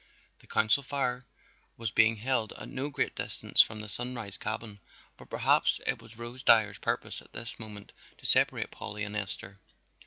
The 0.39 0.47
Council 0.47 0.81
Fire 0.81 1.27
was 1.77 1.91
being 1.91 2.15
held 2.15 2.53
at 2.53 2.67
no 2.67 2.89
great 2.89 3.15
distance 3.15 3.61
from 3.61 3.81
the 3.81 3.87
Sunrise 3.87 4.35
cabin, 4.35 4.79
but 5.15 5.29
perhaps 5.29 5.79
it 5.85 6.01
was 6.01 6.17
Rose 6.17 6.41
Dyer's 6.41 6.79
purpose 6.79 7.21
at 7.21 7.33
this 7.33 7.59
moment 7.59 7.91
to 8.17 8.25
separate 8.25 8.71
Polly 8.71 9.03
and 9.03 9.15
Esther. 9.15 9.59